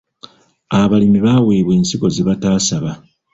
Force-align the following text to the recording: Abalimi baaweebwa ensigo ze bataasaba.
Abalimi 0.79 1.19
baaweebwa 1.25 1.73
ensigo 1.79 2.07
ze 2.15 2.23
bataasaba. 2.27 2.91